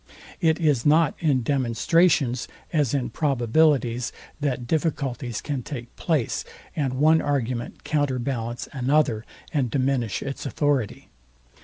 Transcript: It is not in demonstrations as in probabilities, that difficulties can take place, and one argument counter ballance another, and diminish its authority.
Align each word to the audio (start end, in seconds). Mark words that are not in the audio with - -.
It 0.39 0.59
is 0.59 0.83
not 0.83 1.13
in 1.19 1.43
demonstrations 1.43 2.47
as 2.73 2.95
in 2.95 3.11
probabilities, 3.11 4.11
that 4.39 4.65
difficulties 4.65 5.41
can 5.41 5.61
take 5.61 5.95
place, 5.95 6.43
and 6.75 6.93
one 6.95 7.21
argument 7.21 7.83
counter 7.83 8.17
ballance 8.17 8.67
another, 8.73 9.23
and 9.53 9.69
diminish 9.69 10.23
its 10.23 10.43
authority. 10.43 11.09